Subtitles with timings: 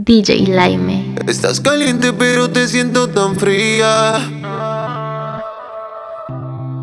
[0.00, 1.16] DJ Laime.
[1.26, 4.18] Estás caliente pero te siento tan fría.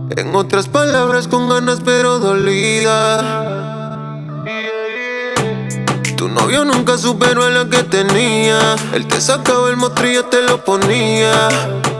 [0.09, 3.61] En otras palabras con ganas pero dolida.
[6.17, 8.75] Tu novio nunca superó a la que tenía.
[8.93, 11.47] Él te sacaba el mostrillo, te lo ponía.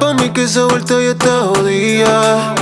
[0.01, 2.55] Pa' mí que esa vuelta ya está jodida.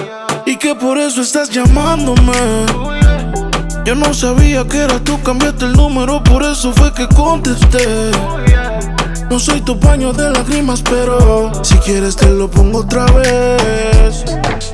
[0.46, 3.03] Y que por eso estás llamándome.
[3.86, 8.11] Yo no sabía que era tú, cambiaste el número, por eso fue que contesté.
[9.29, 14.24] No soy tu paño de lágrimas, pero si quieres te lo pongo otra vez.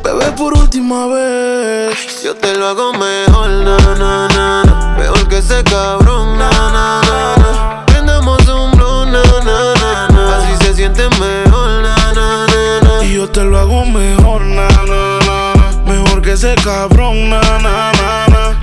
[0.03, 2.21] Bebé, por última vez.
[2.23, 7.85] Yo te lo hago mejor, na, na, na, Mejor que ese cabrón, na, na, na,
[7.87, 10.37] Prendamos un blon, na, na, na, na.
[10.37, 13.05] Así se siente mejor, na, na, na, na.
[13.05, 15.91] Y yo te lo hago mejor, na, na, na.
[15.91, 18.58] Mejor que ese cabrón, na, na, na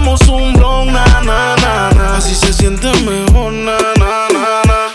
[0.00, 2.16] prendamos un blon, na, na.
[2.16, 4.94] Así se siente mejor, na, na, na, na.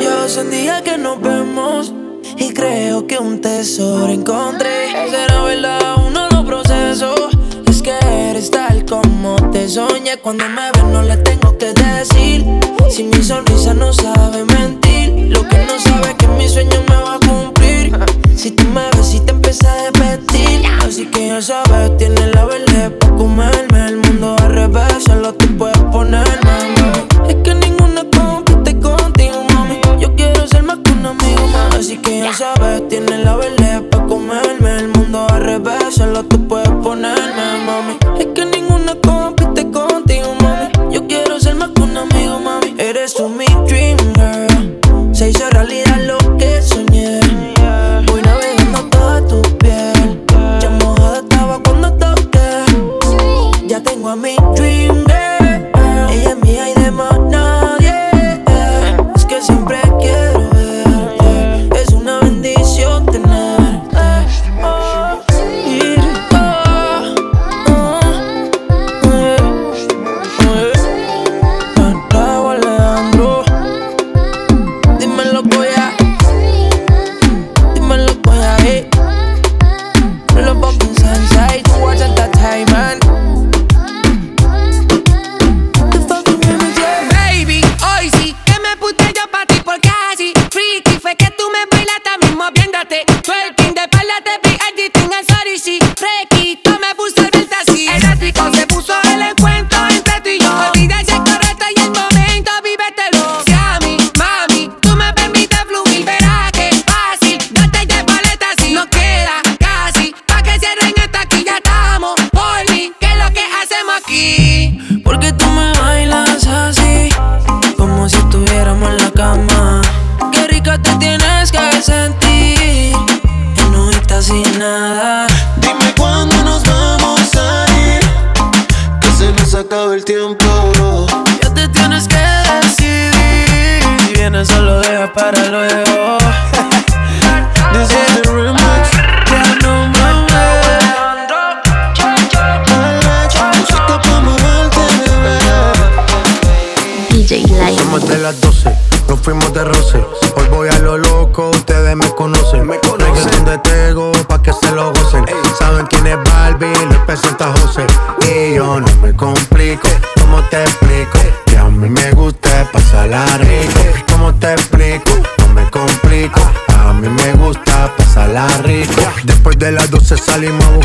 [0.00, 1.92] Yo hace día que nos vemos
[2.36, 4.88] y creo que un tesoro encontré.
[5.10, 7.14] Será verdad, uno lo proceso.
[7.66, 7.92] Es que
[8.30, 10.18] eres tal como te soñé.
[10.18, 12.71] Cuando me ves, no le tengo que decir.
[12.92, 16.94] Si mi sonrisa no sabe mentir, lo que no sabe es que mi sueño me
[16.94, 17.90] va a cumplir.
[18.36, 22.44] Si tú me ves y te empieza a repetir, así que ya sabes, tienes la
[22.44, 23.71] verde para comerme.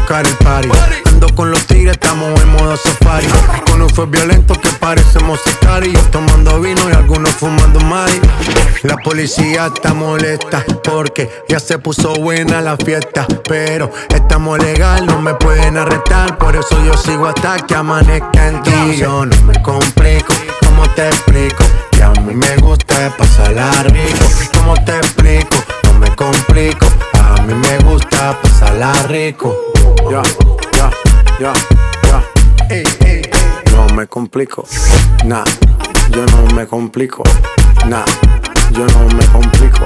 [0.07, 0.69] Buscar el party.
[1.05, 3.27] Ando con los tigres, estamos en modo safari.
[3.69, 5.39] Con un fue violento que parecemos
[5.83, 8.19] y Tomando vino y algunos fumando mari.
[8.83, 13.27] La policía está molesta porque ya se puso buena la fiesta.
[13.49, 16.37] Pero estamos legal, no me pueden arrestar.
[16.37, 18.97] Por eso yo sigo hasta que amanezca en ti.
[18.97, 20.33] Yo no me complico,
[20.65, 21.63] ¿cómo te explico?
[21.91, 24.25] Que a mí me gusta pasarla rico.
[24.53, 25.55] ¿Cómo te explico?
[25.83, 26.87] No me complico.
[27.47, 29.55] A mí me gusta pasarla rico.
[30.11, 30.21] Ya,
[30.73, 30.91] ya,
[31.39, 31.53] ya,
[32.03, 32.21] ya.
[33.71, 34.65] No me complico.
[35.23, 35.45] Nah,
[36.11, 37.23] yo no me complico.
[37.87, 38.03] Nah,
[38.73, 39.85] yo no me complico.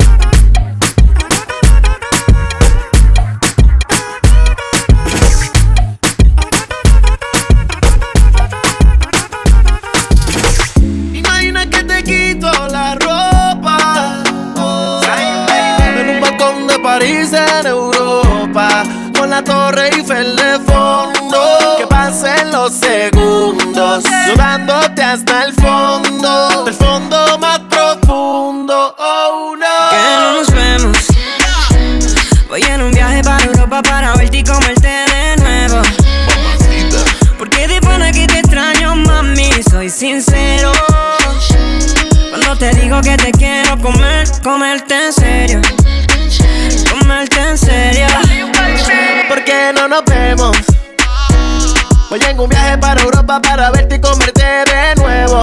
[52.11, 55.41] Voy en un viaje para Europa para verte y comerte de nuevo.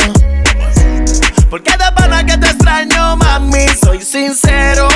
[1.49, 4.87] Porque de pana que te extraño, mami, soy sincero.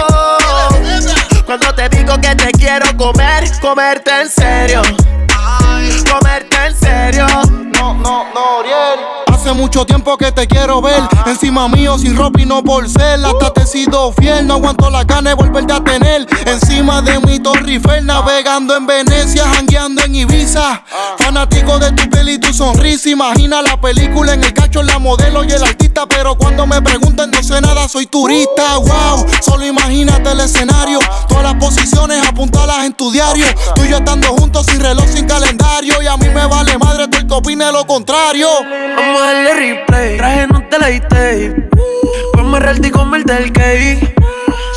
[1.47, 4.83] Cuando te digo que te quiero comer, comerte en serio.
[6.13, 7.27] Comerte en serio.
[7.73, 9.01] No, no, no, Oriel.
[9.33, 11.01] Hace mucho tiempo que te quiero ver.
[11.25, 13.25] Encima mío, sin ropa y no por ser.
[13.25, 14.47] Hasta te he sido fiel.
[14.47, 16.27] No aguanto la gana de volverte a tener.
[16.45, 20.85] Encima de mi Torre Eiffel, navegando en Venecia, jangueando en Ibiza.
[21.33, 23.09] Fanático de tu piel y tu sonrisa.
[23.09, 26.07] Imagina la película en el cacho, la modelo y el artista.
[26.07, 28.77] Pero cuando me preguntan, no sé nada, soy turista.
[28.77, 30.99] Wow, solo imagínate el escenario.
[31.31, 33.47] Todas las posiciones apuntalas en tu diario.
[33.75, 36.03] Tú y yo estando juntos sin reloj, sin calendario.
[36.03, 38.49] Y a mí me vale madre tú el que opine lo contrario.
[38.95, 40.19] Vamos a darle replay.
[40.19, 40.91] Traje no te la.
[42.35, 44.15] Vamos a realty y cake.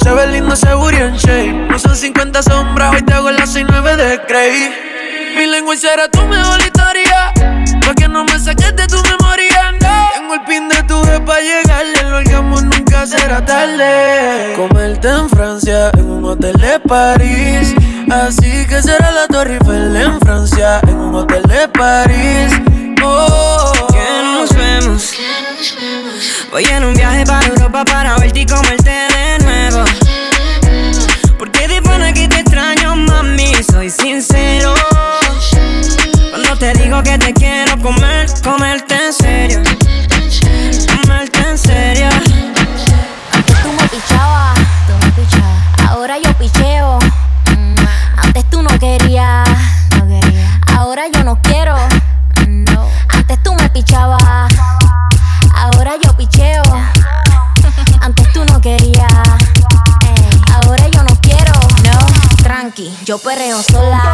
[0.01, 1.67] Se ve lindo ese booty en shape.
[1.69, 4.84] No son 50 sombras, hoy te hago las 69 de Cray.
[5.35, 7.33] Mi lengua será tu mejor historia.
[7.85, 10.09] Pa' que no me saques de tu memoria, no.
[10.15, 11.99] Tengo el pin de tu vez pa' llegarle.
[11.99, 14.53] El orgasmo nunca será tarde.
[14.55, 17.75] Comerte en Francia, en un hotel de París.
[18.09, 22.53] Así que será la Torre Eiffel en Francia, en un hotel de París.
[23.03, 25.13] Oh, Que no nos vemos.
[26.49, 29.83] Voy en un viaje para Europa para verte y comerte de nuevo.
[31.37, 34.73] Porque de pana que te extraño, mami, soy sincero.
[37.03, 39.61] Que te quiero comer, comerte en serio.
[41.01, 42.07] Comerte en serio.
[43.31, 44.57] Antes tú me pichabas,
[44.87, 45.89] tú me pichabas.
[45.89, 46.97] Ahora yo picheo.
[47.55, 47.75] Mm,
[48.17, 49.47] Antes tú no querías,
[49.91, 50.59] no quería.
[50.75, 51.75] Ahora yo no quiero.
[52.47, 52.87] No.
[53.09, 54.51] Antes tú me pichabas.
[55.53, 56.63] Ahora yo picheo.
[58.01, 59.11] Antes tú no querías.
[60.53, 61.51] Ahora yo no quiero.
[61.83, 62.35] No.
[62.43, 64.13] Tranqui, yo perreo sola.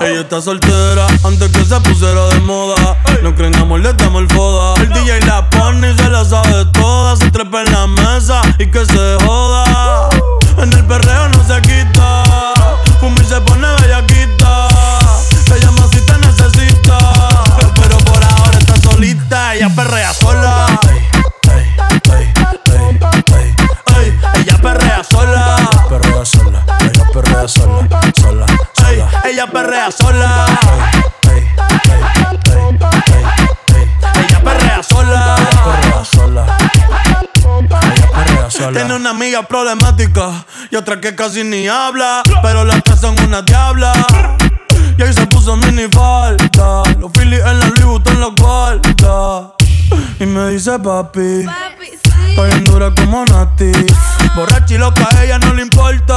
[0.00, 2.96] Ella está soltera antes que se pusiera de moda.
[3.22, 4.74] No creen amor, le damos el foda.
[4.82, 7.16] El DJ la pone y se la sabe toda.
[7.16, 10.08] Se trepa en la mesa y que se joda.
[10.58, 11.99] En el perreo no se quita.
[29.62, 30.46] Perrea sola.
[34.14, 35.36] Ella perrea sola.
[35.64, 36.46] Perrea sola.
[38.72, 42.22] Tiene una amiga problemática y otra que casi ni habla.
[42.42, 43.92] Pero las tres son una diabla.
[44.96, 46.82] Y ahí se puso mini falta.
[46.98, 49.52] Los Phillies en la Louis Vuitton los guarda.
[50.18, 51.46] Y me dice papi.
[52.30, 53.72] Estoy en dura como Nati.
[54.34, 56.16] Borracha y loca, a ella no le importa.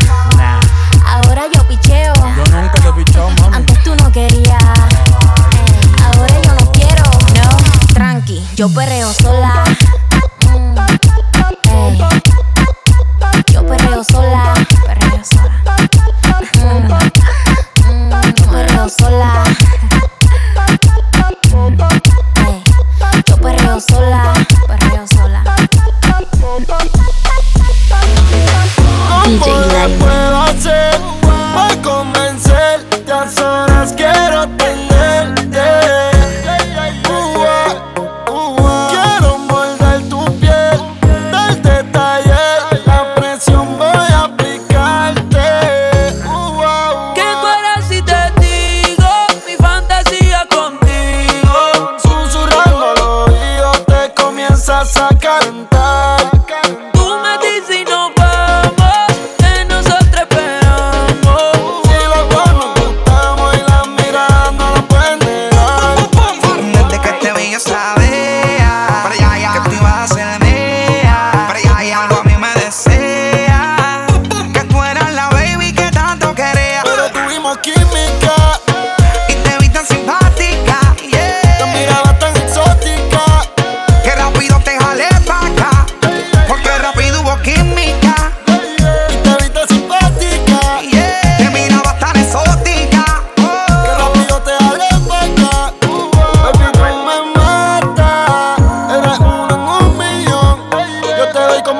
[8.61, 9.70] Yo perreo sola.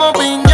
[0.01, 0.50] como pin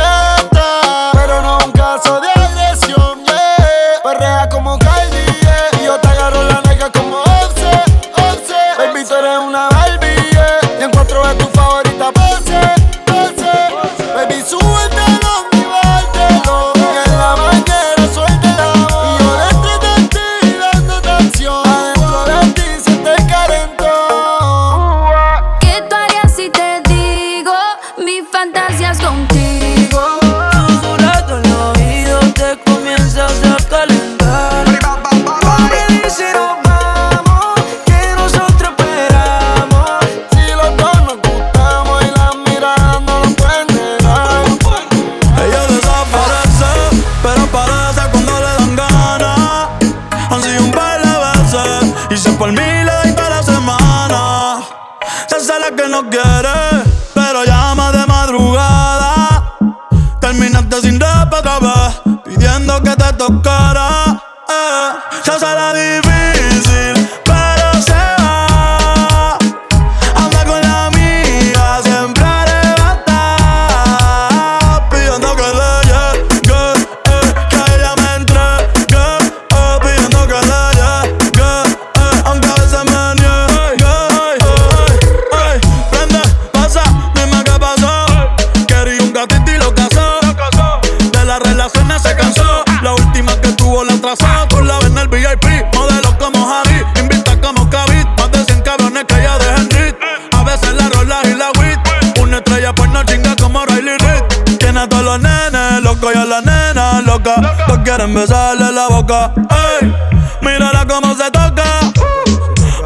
[109.10, 109.96] Ey,
[110.42, 111.64] mírala como se toca.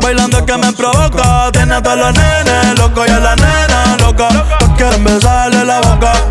[0.04, 1.52] Bailando es que me provoca.
[1.52, 4.28] Tiene a todos los nenes locos y a la nena loca.
[4.60, 5.04] Todos quieren
[5.68, 6.31] la boca.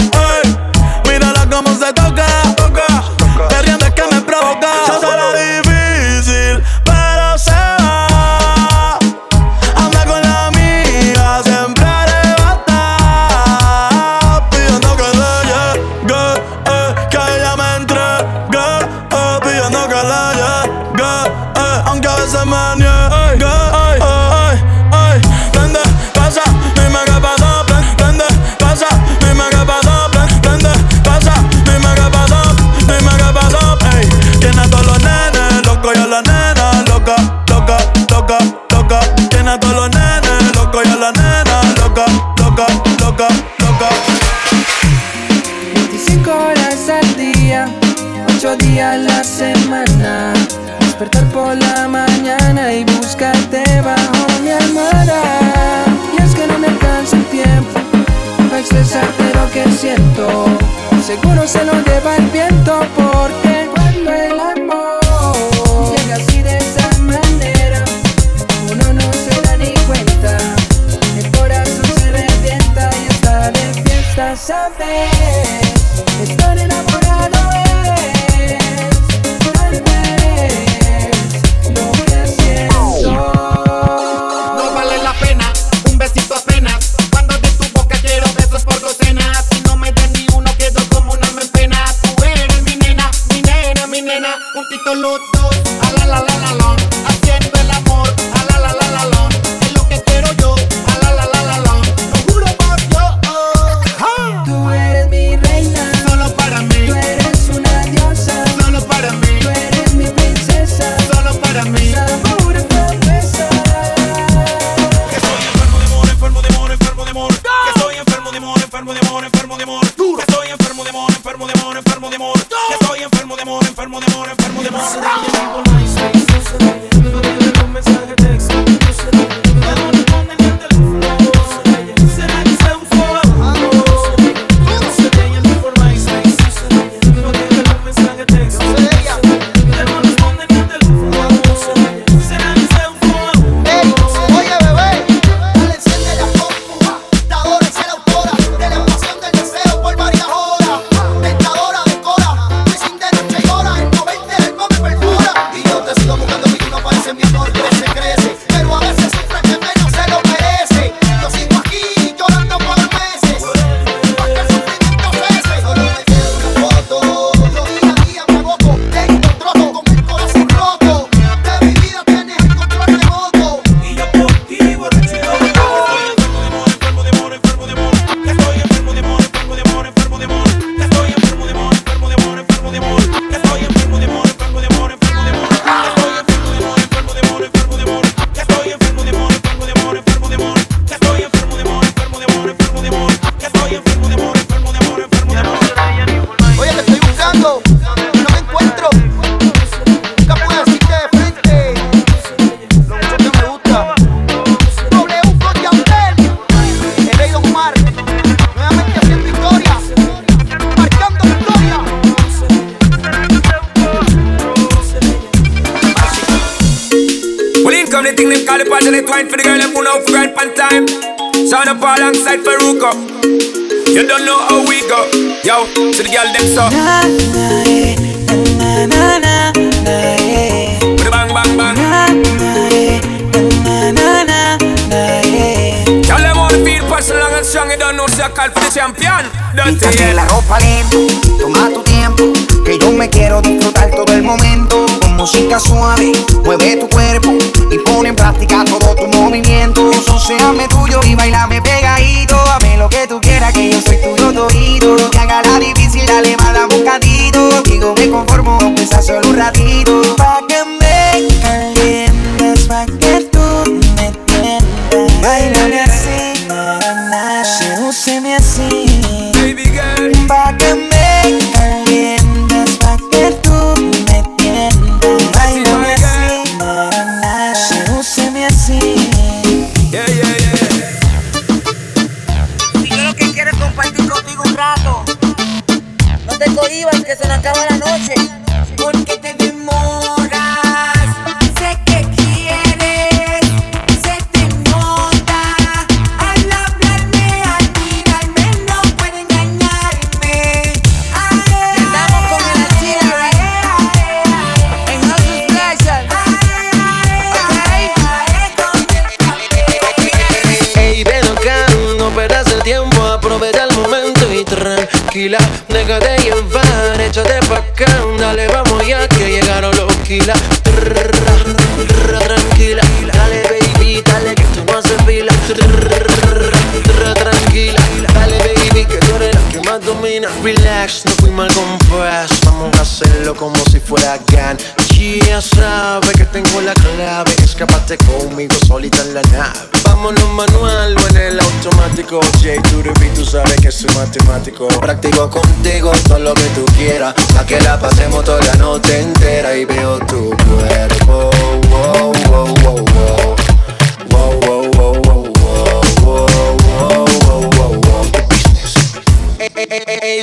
[74.41, 75.10] Something.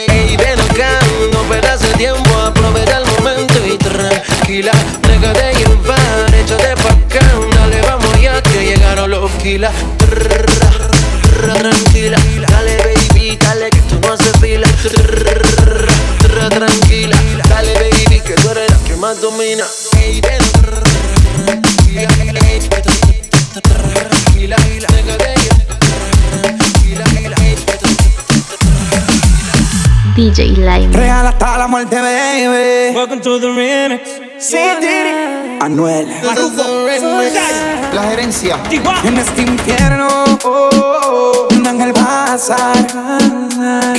[0.07, 0.99] Ey, ven acá,
[1.31, 4.71] no perdas el tiempo, aprovecha el momento y tranquila,
[5.07, 9.73] déjate llevar, échate pa' acá, dale, vamos ya que llegaron los kilas.
[11.37, 12.17] Tranquila,
[12.49, 14.67] dale baby, dale que tú no haces fila.
[16.49, 17.17] Tranquila,
[17.49, 19.63] dale baby, que tú eres la que más domina.
[19.97, 20.41] Ey, ven,
[23.61, 25.35] tranquila, déjate
[30.17, 30.89] DJ Lime.
[30.93, 32.95] Real hasta la muerte, baby.
[32.95, 34.01] Welcome to the remix.
[34.39, 35.59] Sí, Diddy.
[35.61, 36.07] Anuel.
[37.93, 38.57] La gerencia.
[39.03, 40.69] En este infierno, oh, oh,
[41.05, 42.35] oh, un ángel va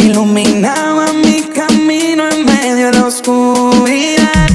[0.01, 4.48] iluminaba mi camino en medio de la oscuridad.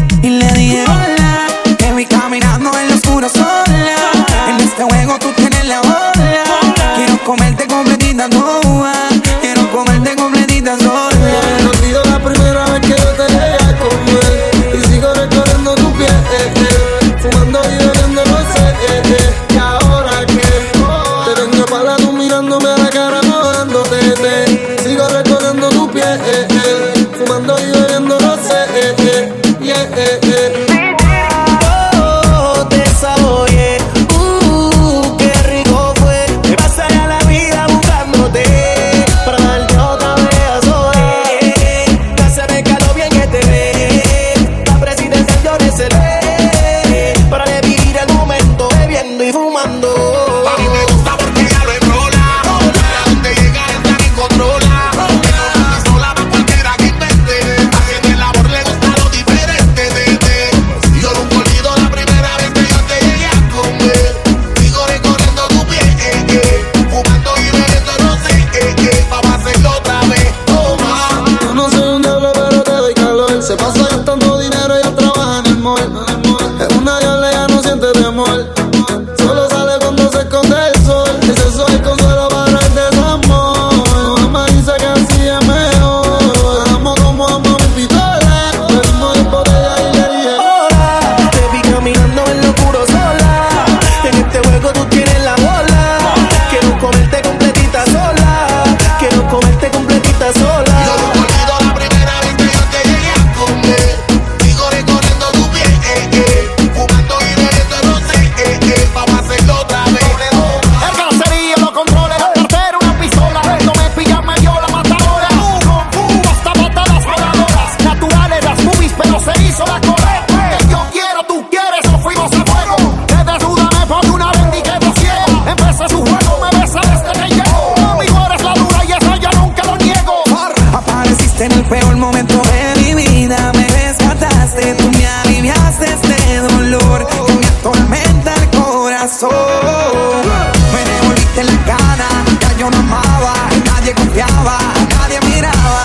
[143.94, 144.58] Nadie confiaba,
[144.90, 145.84] nadie miraba,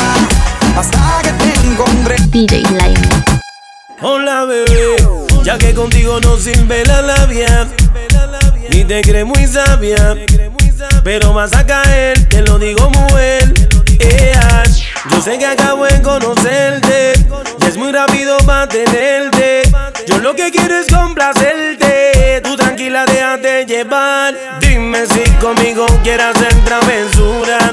[0.76, 2.16] hasta que te encontré.
[2.28, 3.08] DJ Line.
[4.00, 4.96] Hola bebé,
[5.42, 7.66] ya que contigo no sirve la labia
[8.70, 10.14] Ni te crees muy sabia
[11.02, 13.52] Pero vas a caer, te lo digo mujer
[13.98, 14.62] Ea,
[15.10, 17.14] Yo sé que acabo de conocerte
[17.60, 19.62] Y es muy rápido para tenerte
[20.06, 26.54] Yo lo que quiero es complacerte Tú tranquila déjate llevar Dime si conmigo quieres hacer
[26.64, 27.72] travesura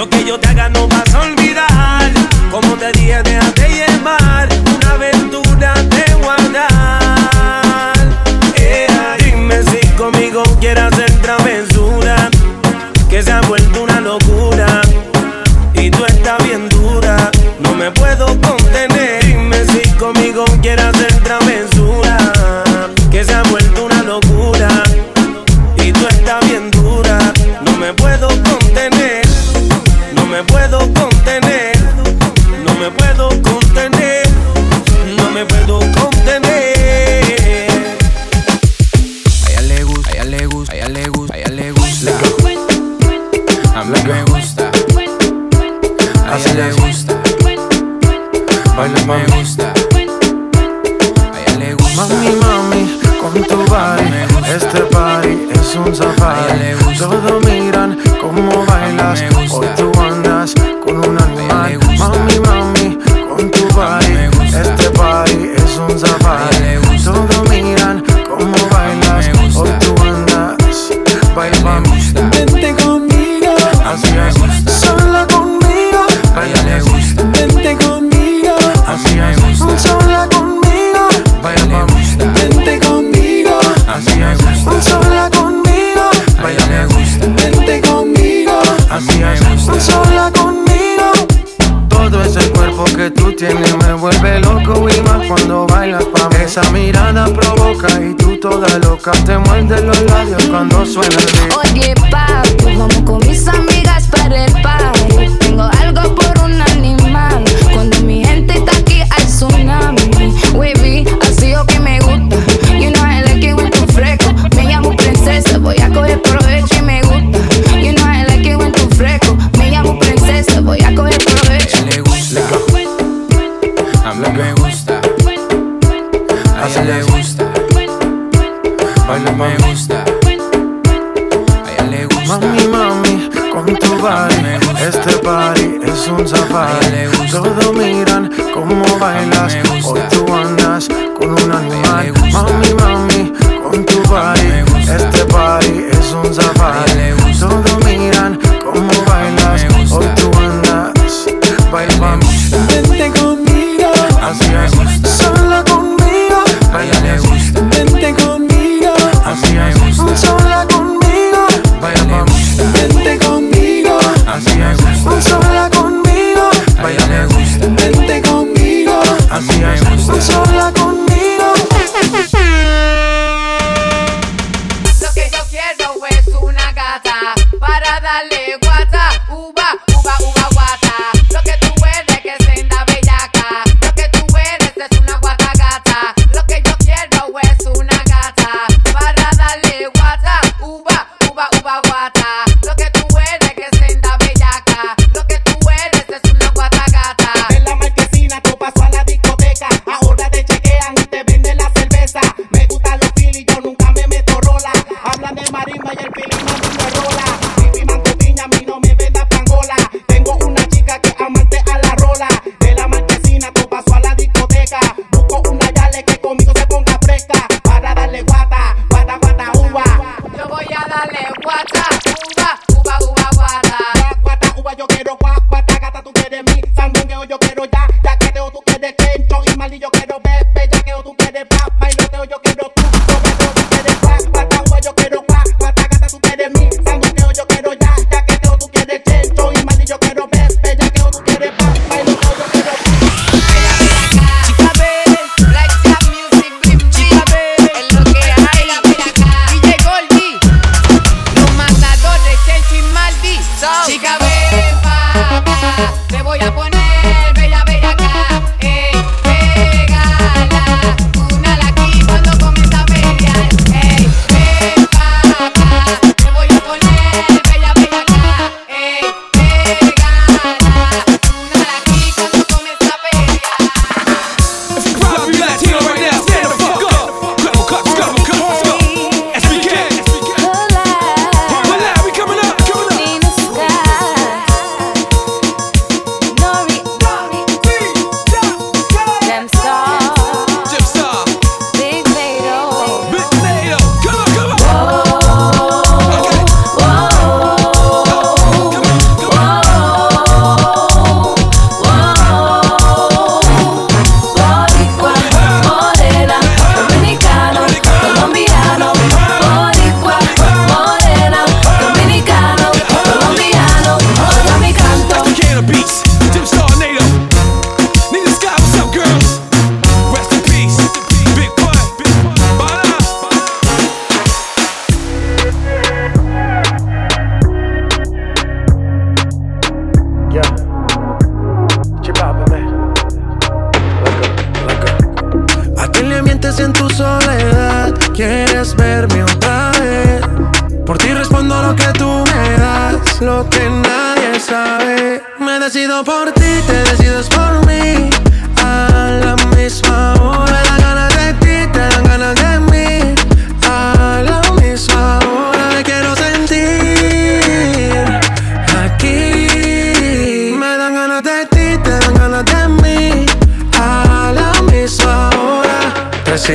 [0.00, 2.10] Lo que yo te haga no vas a olvidar.
[2.50, 4.48] Como te dije, déjate llevar.
[4.74, 7.92] Una aventura te guardar.
[8.56, 12.30] Ea, dime si conmigo quieres hacer travesura.
[13.10, 14.80] Que se ha vuelto una locura.
[15.74, 17.30] Y tú estás bien dura.
[17.58, 19.22] No me puedo contener.
[19.22, 20.99] Dime si conmigo quieres
[48.80, 48.86] Me
[49.36, 49.74] gusta.
[49.74, 51.96] A ella le gusta.
[51.96, 54.08] Mami, mami, con tu body
[54.48, 56.96] Este party es un safari.
[56.98, 59.22] Todos miran cómo bailas
[100.60, 101.16] cuando suena
[101.64, 102.19] el beat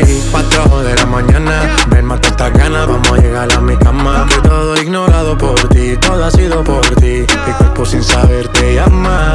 [0.04, 1.74] Sí, 4 de la mañana.
[1.88, 4.28] Ven, mata estas ganas, vamos a llegar a mi cama.
[4.44, 7.26] Todo ignorado por ti, todo ha sido por ti.
[7.48, 9.34] Mi cuerpo sin saber te llama.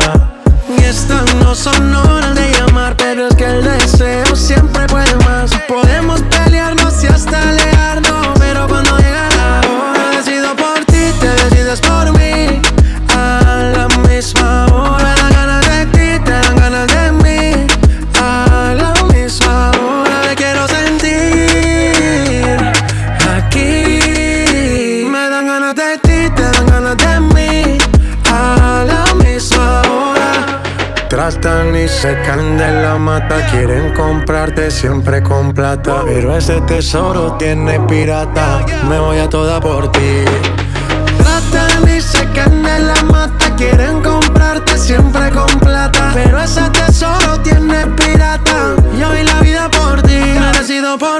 [0.68, 1.90] Y estas no son
[32.01, 36.01] se de la mata, quieren comprarte siempre con plata.
[36.07, 40.25] Pero ese tesoro tiene pirata, me voy a toda por ti.
[41.19, 46.13] Tratan y secan de la mata, quieren comprarte siempre con plata.
[46.15, 50.21] Pero ese tesoro tiene pirata, yo vi la vida por ti,
[50.99, 51.19] por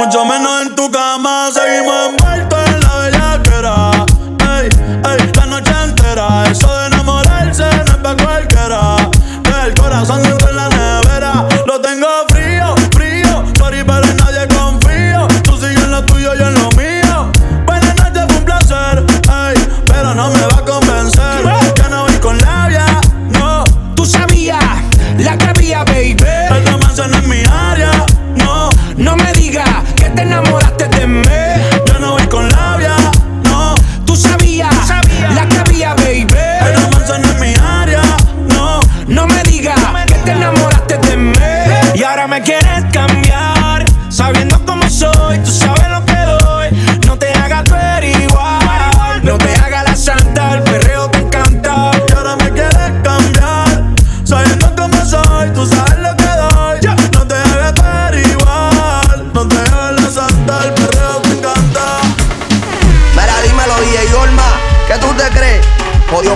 [0.00, 1.50] Mucho menos en tu cama.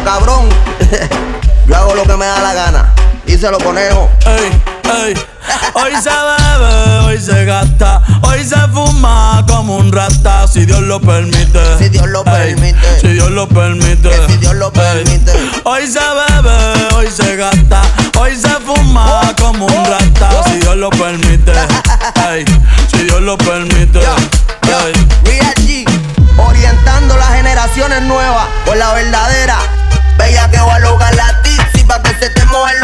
[0.05, 0.48] Cabrón.
[1.66, 2.94] Yo hago lo que me da la gana.
[3.26, 4.11] Díselo, conejo.
[4.26, 4.62] Ey,
[5.07, 5.14] ey.
[5.74, 11.00] Hoy se bebe, hoy se gasta, hoy se fuma como un rata, si Dios lo
[11.00, 11.78] permite.
[11.78, 13.00] Si Dios lo Ey, permite.
[13.00, 14.09] Si Dios lo permite.
[14.11, 15.32] Que si Dios lo permite.
[15.64, 17.82] Hoy se bebe, hoy se gasta,
[18.18, 21.52] hoy se fuma como un rata, si Dios lo permite.
[22.90, 23.98] Si Dios lo permite.
[24.00, 24.92] Ey.
[25.24, 25.84] Real G,
[26.38, 29.59] orientando las generaciones nuevas con la verdadera.
[32.35, 32.84] Que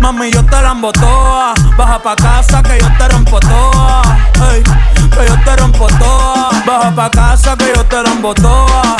[0.00, 1.54] Mami, yo te la embotoa.
[1.76, 4.02] Baja pa' casa que yo te rompo toa.
[4.34, 6.50] Que yo te rompo toa.
[6.66, 8.96] Baja pa' casa que yo te la embotoa.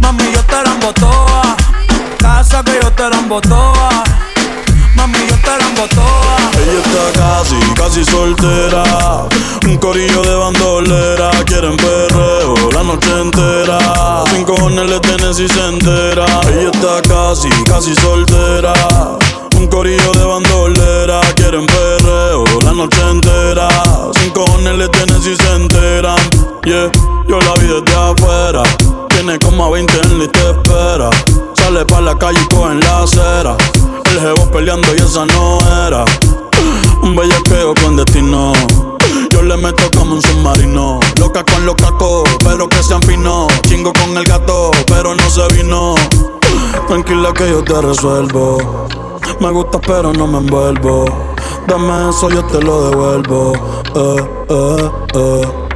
[0.00, 1.56] Mami, yo te la embotoa.
[2.18, 4.04] Casa que yo te la embotoa.
[4.94, 6.36] Mami, yo te la embotoa.
[6.54, 9.28] Ella está casi, casi soltera.
[9.64, 11.30] Un corillo de bandolera.
[11.44, 13.78] Quieren perreo la noche entera.
[14.32, 16.24] Sin cojones le tienen si se entera.
[16.48, 18.72] Ella está casi, casi soltera.
[19.56, 21.20] Un corillo de bandolera.
[21.34, 23.68] Quieren perreo la noche entera.
[24.20, 26.18] Sin cojones le tienen si se enteran.
[26.64, 26.90] Yeah,
[27.28, 28.62] yo la vi desde afuera.
[29.08, 31.10] Tiene como a 20 en y te espera.
[31.54, 33.56] Sale pa' la calle y coge en la acera.
[34.10, 36.04] El jevo peleando y esa no era.
[37.02, 38.52] Un bellaqueo con destino.
[39.30, 41.00] Yo le meto como un submarino.
[41.18, 43.48] Loca con los cacos, pero que se afinó.
[43.68, 45.94] Chingo con el gato, pero no se vino.
[46.88, 48.86] Tranquila que yo te resuelvo.
[49.40, 51.04] Me gusta, pero no me envuelvo.
[51.66, 53.52] Dame eso, yo te lo devuelvo.
[53.94, 55.66] Eh, eh, eh.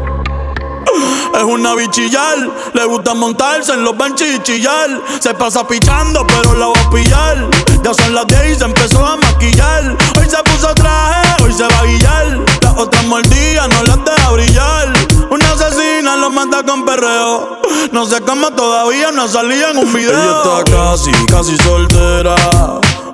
[1.34, 2.38] Es una bichillar.
[2.74, 5.00] Le gusta montarse en los benches chillar.
[5.20, 7.50] Se pasa pichando, pero la va a pillar.
[7.82, 9.96] Ya son las 10 y se empezó a maquillar.
[10.18, 12.38] Hoy se puso traje, hoy se va a guillar.
[12.62, 15.09] Las otras mordidas no las deja brillar.
[15.30, 17.60] Una asesina lo mata con perreo.
[17.92, 20.10] No sé cómo todavía no salía en un video.
[20.10, 22.34] Ella está casi, casi soltera.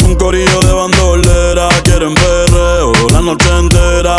[0.02, 4.16] Un corillo de bandolera, quieren perreo la noche entera.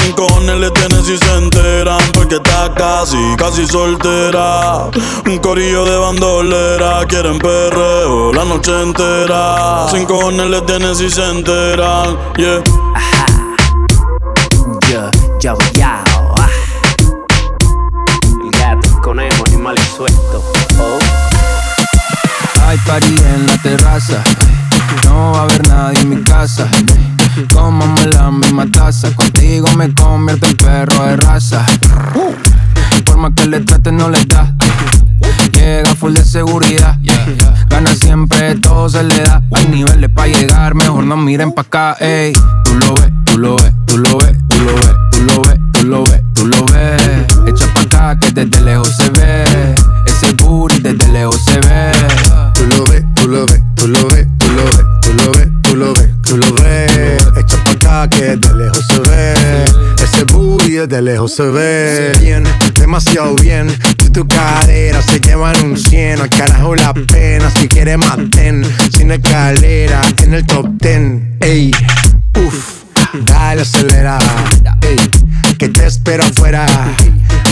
[0.00, 4.88] Sin cojones le tienen si se enteran, porque está casi, casi soltera.
[5.26, 9.88] Un corillo de bandolera, quieren perreo la noche entera.
[9.90, 12.62] Sin cojones le tienen si se enteran, yeah.
[14.88, 15.84] Yo, yo, yo.
[15.84, 16.09] ah.
[22.90, 24.20] Party en la terraza.
[25.04, 26.66] No va a haber nadie en mi casa.
[27.54, 29.14] Comamos la misma taza.
[29.14, 31.64] Contigo me convierto en perro de raza.
[33.04, 34.52] Por más que le trate, no le da.
[35.52, 36.98] Llega full de seguridad.
[37.68, 39.40] Gana siempre, todo se le da.
[39.52, 41.96] Hay niveles para llegar, mejor no miren pa' acá.
[42.00, 42.32] Ey,
[42.64, 45.60] tú lo ves, tú lo ves, tú lo ves, tú lo ves, tú lo ves,
[45.72, 46.19] tú lo ves.
[60.90, 62.12] Booty de lejos se ve.
[62.20, 63.68] Bien, demasiado bien.
[64.04, 66.20] Y tu cadera se llevan un cien.
[66.20, 67.50] Al carajo la pena.
[67.50, 68.64] Si quieres maten.
[68.90, 71.36] Sin escalera en el top ten.
[71.40, 71.70] Ey,
[72.44, 72.84] uff.
[73.24, 74.18] Dale acelera.
[74.82, 74.98] Ey,
[75.60, 76.64] que te espero afuera.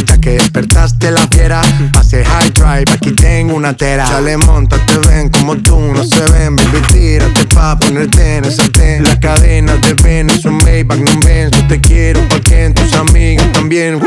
[0.07, 1.61] Ya que despertaste la fiera,
[1.93, 4.07] pase high drive, aquí tengo una tera.
[4.07, 6.57] Chale, monta, te ven como tú no se ven.
[6.57, 9.03] Baby, tírate pa' ponerte en ese ten.
[9.03, 11.51] La cadena de ven, es un Maybach, no ven.
[11.51, 14.01] Yo te quiero porque en tus amigas también.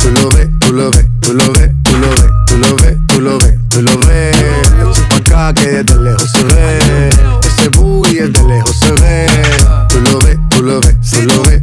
[0.00, 2.96] Tú lo ves, tú lo ves, tú lo ves, tú lo ves, tú lo ves,
[3.06, 4.36] tú lo ves, tú lo ves.
[5.08, 7.10] Pa' acá que desde lejos se ve.
[7.46, 9.26] Ese booty desde lejos se ve.
[9.88, 11.62] Tú lo ves, tú lo ves, tú lo ves,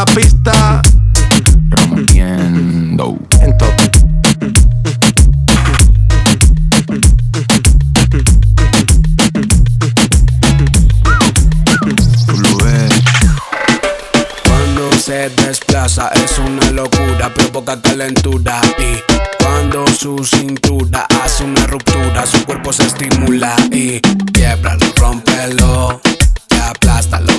[0.00, 0.82] la pista.
[1.68, 3.18] Rompiendo.
[3.42, 3.54] En
[12.64, 13.02] ves.
[14.44, 22.24] Cuando se desplaza es una locura, provoca calentura y cuando su cintura hace una ruptura,
[22.24, 24.00] su cuerpo se estimula y
[24.32, 26.00] quiebralo, rómpelo,
[26.70, 27.29] aplástalo,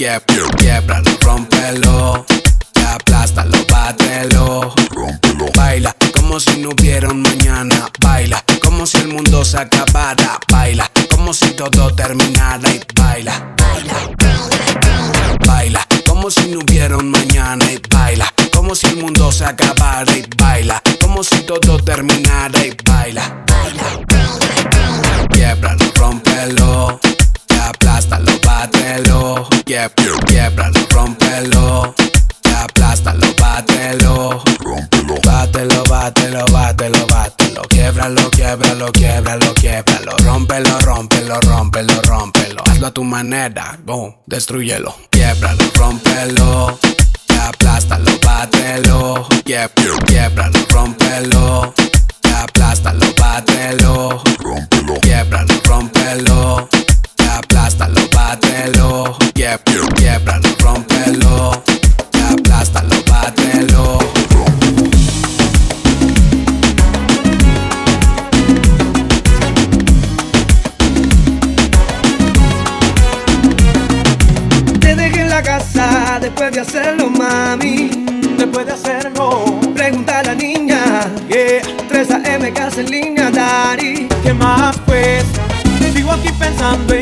[0.00, 2.26] bátelo, quiebralo, rómpelo,
[2.88, 4.74] aplástalo, bátelo,
[5.54, 10.90] baila como si no hubiera un mañana, baila como si el mundo se acabara, baila
[11.10, 13.54] como si todo terminara y baila,
[15.46, 20.10] baila como si no hubiera un mañana y baila como si el mundo se acabara
[20.16, 23.44] y baila como si todo terminara y baila.
[25.30, 27.09] Quiebralo rómpelo
[27.70, 29.46] aplástalo bátelo.
[29.64, 29.94] Quieb-
[30.26, 31.94] quiebralo rómpelo.
[32.62, 34.42] Aplástalo bátelo.
[35.24, 37.62] Bátelo bátelo bátelo bátelo.
[37.68, 42.62] Quiebralo quiebralo quiebralo quiebralo rómpelo rómpelo rómpelo rómpelo.
[42.66, 44.94] Hazlo a tu manera boom destruyelo.
[45.10, 46.78] Quiebralo rómpelo.
[47.48, 49.26] Aplástalo bátelo.
[49.44, 49.72] Quieb-
[50.06, 51.74] quiebralo rómpelo.
[52.42, 54.22] Aplástalo bátelo.
[55.02, 56.68] Quiebralo rómpelo
[57.38, 59.60] aplástalo bátelo Quieb-
[59.96, 61.62] quiebralo rómpelo
[62.32, 63.98] aplástalo bátelo
[74.80, 77.90] Te dejé en la casa después de hacerlo, mami.
[78.38, 79.60] Después de hacerlo.
[79.74, 80.80] Pregunta a la niña.
[81.28, 81.62] Yeah.
[81.88, 84.08] 3 AM casa en línea, Dari.
[84.22, 85.24] ¿Qué más pues?
[85.94, 86.94] Sigo aquí pensando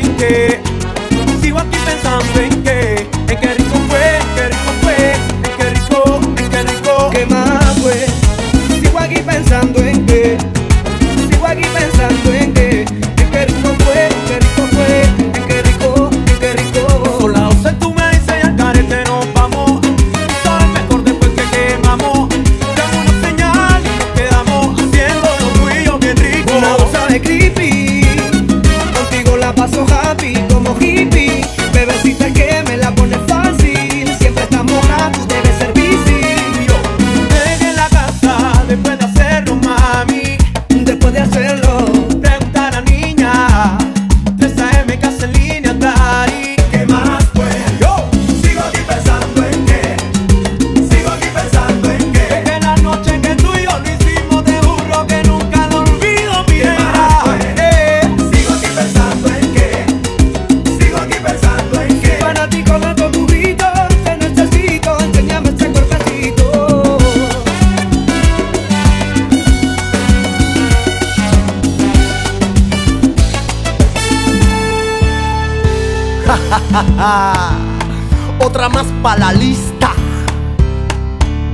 [78.39, 79.91] Otra más para la lista.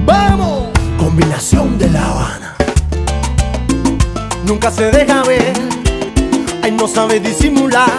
[0.05, 0.69] ¡Vamos!
[0.97, 2.55] Combinación de La Habana.
[4.45, 5.53] Nunca se deja ver,
[6.61, 7.89] ay, no sabe disimular.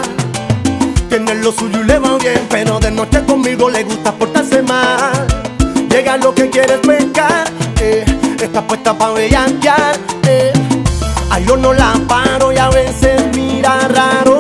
[1.09, 5.27] Tiene lo suyo y le va bien, pero de noche conmigo le gusta portarse mal.
[5.89, 7.47] Llega lo que quieres pescar,
[7.81, 8.05] eh,
[8.41, 9.97] está puesta para bellaquear.
[10.25, 10.53] Eh.
[11.31, 14.36] Ay, yo no la paro y a veces mira raro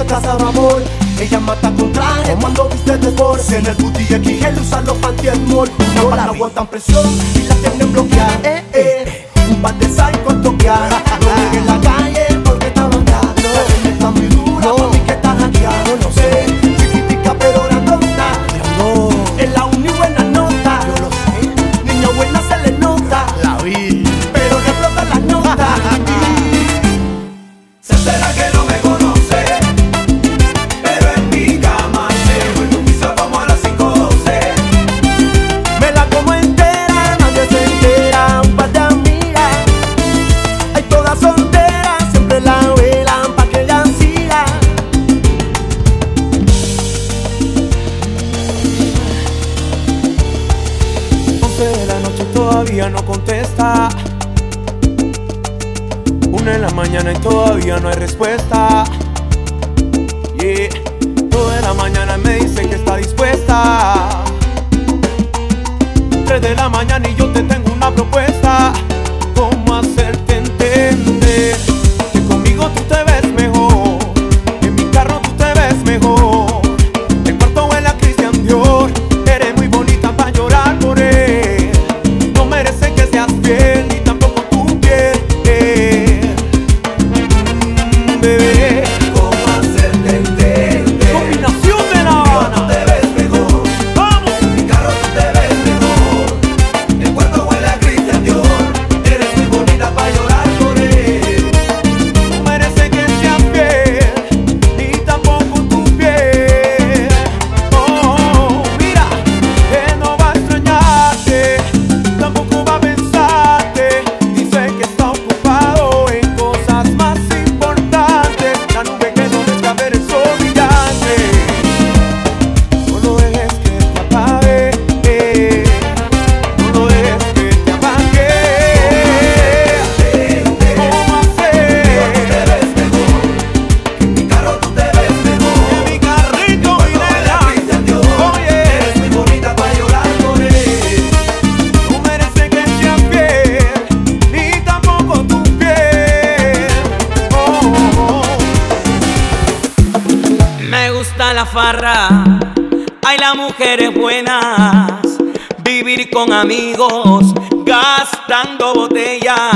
[0.00, 0.82] se trazaba amor.
[1.18, 5.38] Ella mata con traje cuando viste de Porsche En el booty XL usan los panties
[5.40, 8.40] mall No la aguantan presión y la tienen bloqueada.
[8.42, 9.04] Eh, eh.
[9.04, 9.50] eh, eh.
[9.50, 10.88] Un par de psychos toquear.
[11.20, 12.09] No en la calle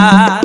[0.05, 0.43] lugar.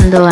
[0.00, 0.29] Escuchando.